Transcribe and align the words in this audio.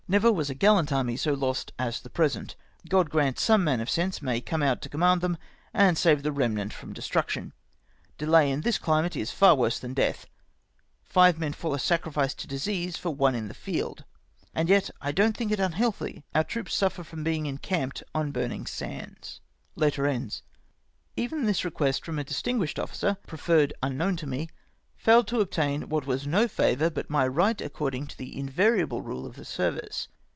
Never 0.09 0.29
was 0.29 0.49
a 0.49 0.53
gallant 0.55 0.91
army 0.91 1.15
so 1.15 1.31
lost 1.33 1.71
as 1.79 2.01
the 2.01 2.09
present. 2.09 2.57
God 2.89 3.09
grant 3.09 3.39
some 3.39 3.63
man 3.63 3.79
of 3.79 3.89
sense 3.89 4.21
may 4.21 4.41
come 4.41 4.61
out 4.61 4.81
to 4.81 4.89
command 4.89 5.21
them, 5.21 5.37
and 5.73 5.97
save 5.97 6.21
the 6.21 6.33
remnant 6.33 6.73
from 6.73 6.91
destruction. 6.91 7.53
Delay 8.17 8.51
in 8.51 8.59
this 8.59 8.77
climate 8.77 9.15
is 9.15 9.33
worse 9.39 9.79
than 9.79 9.93
death; 9.93 10.27
five 11.05 11.39
men 11.39 11.53
fall 11.53 11.73
a 11.73 11.79
sacrifice 11.79 12.33
to 12.33 12.45
disease 12.45 12.97
for 12.97 13.15
one 13.15 13.35
in 13.35 13.47
the 13.47 13.53
field, 13.53 14.03
and 14.53 14.67
yet 14.67 14.89
I 14.99 15.13
don't 15.13 15.37
think 15.37 15.49
it 15.49 15.61
unhealthy; 15.61 16.25
our 16.35 16.43
troops 16.43 16.75
suffer 16.75 17.05
from 17.05 17.23
being 17.23 17.45
encamped 17.45 18.03
on 18.13 18.33
burning 18.33 18.65
sands." 18.67 19.39
Even 21.15 21.45
this 21.45 21.63
request 21.63 22.03
from 22.03 22.19
a 22.19 22.25
distinguished 22.25 22.79
officer— 22.79 23.15
pre 23.27 23.37
ferred 23.37 23.71
unknown 23.81 24.17
to 24.17 24.27
me— 24.27 24.49
failed 25.01 25.25
to 25.27 25.39
obtain 25.39 25.89
what 25.89 26.05
was 26.05 26.27
no 26.27 26.47
favoiu, 26.47 26.93
but 26.93 27.09
my 27.09 27.27
right 27.27 27.59
according 27.59 28.05
to 28.05 28.15
the 28.19 28.37
invariable 28.39 29.01
ride 29.01 29.25
of 29.25 29.35
the 29.35 29.43
service. 29.43 30.07